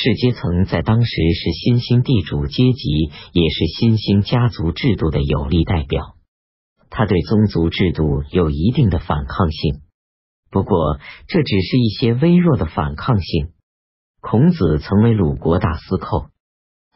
[0.00, 6.14] 士阶层在当时是新兴地主阶级，也是新兴家族制度的有力代表。
[6.88, 9.80] 他对宗族制度有一定的反抗性，
[10.52, 13.50] 不过这只是一些微弱的反抗性。
[14.20, 16.28] 孔子曾为鲁国大司寇，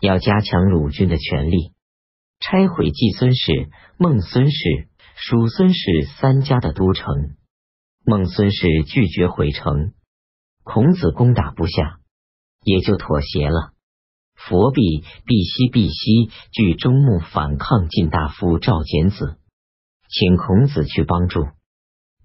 [0.00, 1.73] 要加强鲁军的权力，
[2.39, 7.34] 拆毁季孙氏、孟孙氏、叔孙氏三家的都城。
[8.05, 9.93] 孟孙氏拒绝回城，
[10.62, 11.98] 孔子攻打不下，
[12.62, 13.72] 也就妥协了。
[14.34, 19.38] 佛弼、毕西、毕西据中牧反抗晋大夫赵简子，
[20.09, 21.46] 请孔子去帮助。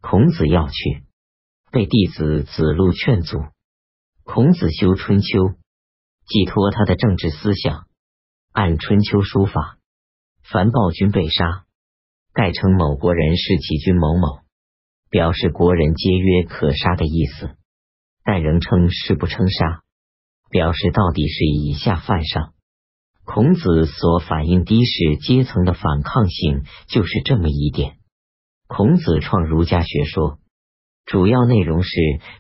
[0.02, 1.04] 孔子要去，
[1.72, 3.38] 被弟子子路劝阻。
[4.24, 5.54] 孔子修春秋，
[6.26, 7.86] 寄托他的政治思想，
[8.52, 9.78] 按春秋书法，
[10.44, 11.66] 凡暴君被杀，
[12.34, 14.40] 盖称某国人是起君某某。
[15.10, 17.56] 表示国人皆曰可杀的意思，
[18.26, 19.82] 但仍称是不称杀，
[20.50, 22.54] 表示到底是以下犯上。
[23.26, 27.98] 孔子所反映的士阶层的反抗性，就是这么一点。
[28.68, 30.40] 孔子创儒家学说，
[31.06, 31.90] 主要内容是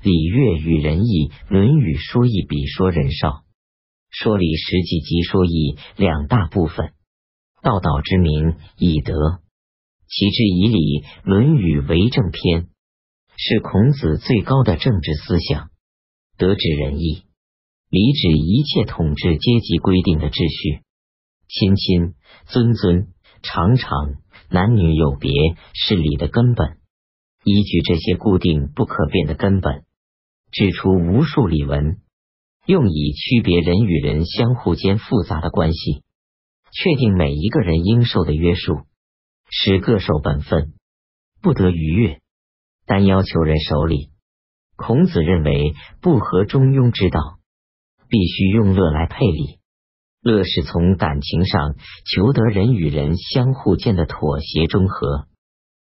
[0.01, 3.43] 礼乐与仁义，《论语说义》比说仁少，
[4.09, 6.93] 说理实际即说义两大部分。
[7.61, 9.13] 道道之名，以德。
[10.09, 12.63] 其志以礼，《论语为政篇》
[13.35, 15.69] 是孔子最高的政治思想。
[16.37, 17.23] 德指仁义，
[17.89, 20.83] 礼指一切统治阶级规定的秩序。
[21.47, 23.07] 亲亲，尊尊，
[23.41, 24.15] 常常，
[24.49, 25.31] 男女有别，
[25.73, 26.79] 是礼的根本。
[27.45, 29.85] 依据这些固定不可变的根本，
[30.51, 32.01] 指出无数礼文，
[32.65, 36.03] 用以区别人与人相互间复杂的关系，
[36.73, 38.81] 确定每一个人应受的约束。
[39.49, 40.73] 使各守本分，
[41.41, 42.19] 不得逾越，
[42.85, 44.09] 但要求人守礼。
[44.75, 47.36] 孔子认为不合中庸之道，
[48.09, 49.59] 必须用乐来配礼。
[50.21, 55.27] 乐是从感情上求得人与人相互间的妥协中和，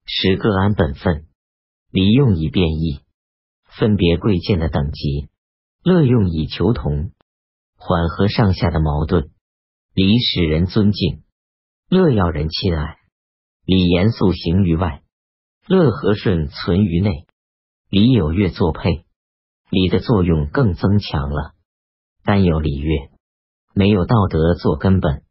[0.07, 1.27] 使各安本分。
[1.91, 3.01] 礼用以变异，
[3.77, 5.29] 分别贵贱的等级；
[5.83, 7.11] 乐用以求同，
[7.77, 9.31] 缓和上下的矛盾。
[9.93, 11.25] 礼使人尊敬，
[11.89, 12.99] 乐要人亲爱。
[13.65, 15.03] 礼严肃行于外，
[15.67, 17.27] 乐和顺存于内。
[17.91, 19.05] 礼有乐作配，
[19.69, 21.55] 礼的作用更增强了。
[22.31, 23.11] 单有礼乐，
[23.75, 25.25] 没有道德做根本，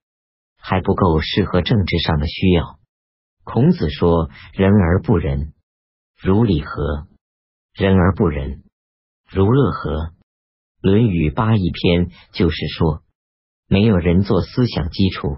[0.57, 2.77] 还不够适合政治上的需要。
[3.45, 5.53] 孔子说：“人而不仁，
[6.21, 7.07] 如礼何？
[7.73, 8.65] 人而不仁，
[9.29, 10.07] 如乐何？”
[10.81, 13.01] 《论语八佾篇》就是说，
[13.69, 15.37] 没有人做思想基础，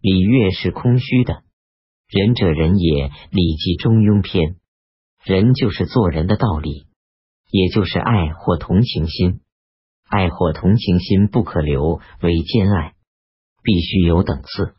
[0.00, 1.44] 礼乐是空虚的。
[2.08, 4.54] 仁者仁也，《礼记中庸篇》。
[5.22, 6.88] 仁就是做人的道理，
[7.52, 9.40] 也就是爱或同情心。
[10.10, 12.94] 爱或同情心不可留为兼爱，
[13.62, 14.74] 必须有等次。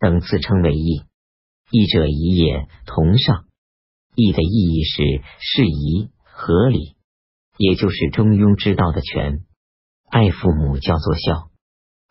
[0.00, 1.04] 等次称为义。
[1.70, 3.44] 义者宜也，同上。
[4.16, 6.96] 义的意义是适宜、合理，
[7.56, 9.44] 也就是中庸之道的全。
[10.08, 11.50] 爱父母叫做孝，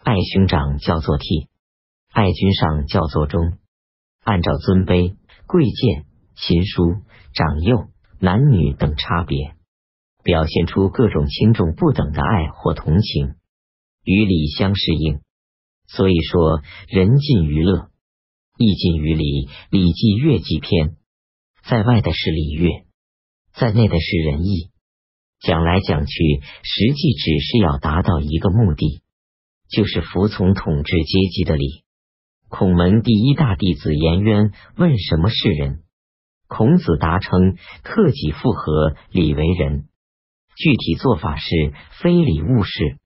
[0.01, 1.47] 爱兄长叫做悌，
[2.11, 3.57] 爱君上叫做忠。
[4.23, 6.05] 按照尊卑、贵贱、
[6.35, 7.01] 亲疏、
[7.33, 7.89] 长幼、
[8.19, 9.55] 男女等差别，
[10.25, 13.36] 表现出各种轻重不等的爱或同情，
[14.03, 15.22] 与礼相适应。
[15.88, 17.91] 所以说，人尽于乐，
[18.58, 20.90] 义尽于礼，《礼记·乐记篇》。
[21.69, 22.86] 在外的是礼乐，
[23.53, 24.72] 在内的是仁义。
[25.41, 29.03] 讲来讲去，实际只是要达到一个目的，
[29.69, 31.84] 就是服从统治阶级的礼。
[32.50, 35.84] 孔门第一大弟子颜渊问：“什么是人？”
[36.50, 39.86] 孔子答称：“克己复合，礼为仁。”
[40.55, 42.99] 具体做法是：非礼勿视，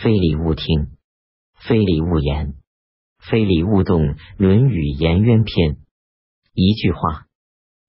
[0.00, 0.96] 非礼勿听，
[1.60, 2.54] 非礼勿言，
[3.18, 4.02] 非礼勿动。
[4.36, 5.72] 《论语颜渊篇》
[6.54, 7.26] 一句话，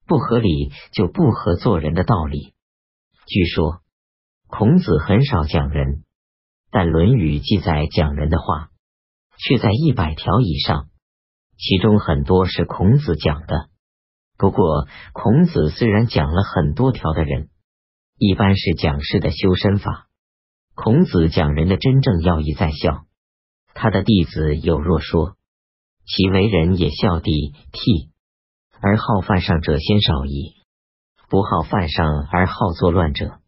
[0.05, 2.53] 不合理就不合做人的道理。
[3.27, 3.81] 据说
[4.47, 6.03] 孔子很少讲人，
[6.71, 8.69] 但《论语》记载讲人的话。
[9.41, 10.89] 却在一百条以上，
[11.57, 13.69] 其中很多是孔子讲的。
[14.37, 17.47] 不过，孔子虽然讲了很多条的人，
[18.19, 20.09] 一般是讲事的修身法。
[20.75, 23.05] 孔子讲人的真正要义在孝。
[23.73, 25.37] 他的弟子有若说，
[26.05, 27.31] 其为人也孝弟
[27.71, 28.09] 悌，
[28.81, 30.55] 而好犯上者先少矣。
[31.29, 33.39] 不好犯上而好作乱者，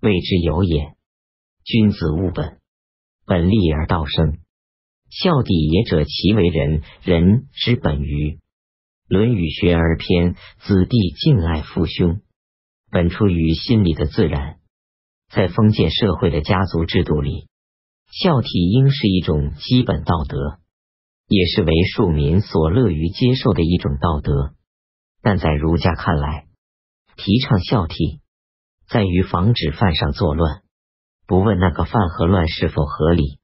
[0.00, 0.94] 谓之有也。
[1.64, 2.60] 君子务本，
[3.26, 4.38] 本立而道生。
[5.10, 8.36] 孝弟也者，其为人，人之本于
[9.08, 12.20] 《论语学而篇》，子弟敬爱父兄，
[12.94, 14.58] 本出于心理的自然。
[15.28, 17.48] 在封建社会的家族制度里，
[18.06, 20.60] 孝悌应是一种基本道德，
[21.26, 24.54] 也是为庶民所乐于接受的一种道德。
[25.22, 26.46] 但在儒家看来，
[27.16, 28.20] 提倡孝悌，
[28.86, 30.62] 在于防止犯上作乱，
[31.26, 33.40] 不问那个犯和乱是否合理。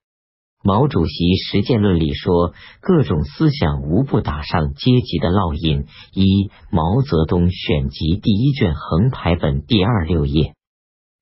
[0.62, 2.52] 毛主席实践论里说，
[2.82, 5.86] 各种思想无不打上阶级的烙印。
[6.12, 10.54] 一毛泽东选集第一卷横排本第二六页，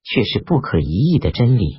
[0.03, 1.79] 却是不可一议的真理。